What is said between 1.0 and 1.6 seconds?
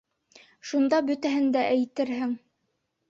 бөтәһен